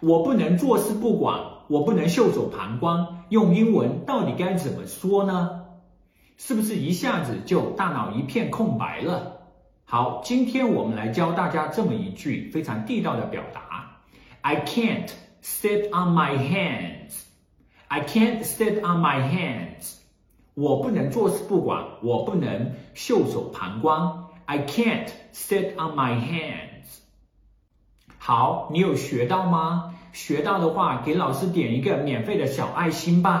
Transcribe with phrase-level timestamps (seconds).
[0.00, 3.24] 我不能坐视不管，我不能袖手旁观。
[3.30, 5.64] 用英文到底该怎么说呢？
[6.36, 9.40] 是不是一下子就大脑一片空白了？
[9.84, 14.02] 好，今天我们来教大家这么一句非常地道的表达
[14.42, 15.10] ：I can't
[15.42, 17.22] sit on my hands.
[17.88, 19.96] I can't sit on my hands.
[20.54, 24.26] 我不能坐视不管，我不能袖手旁观。
[24.44, 27.00] I can't sit on my hands.
[28.30, 29.94] 好，你有学到吗？
[30.12, 33.36] 学到的话，给老师点一个免费的小爱心吧。